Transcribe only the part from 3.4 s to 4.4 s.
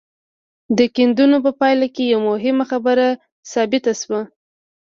ثابته شوه.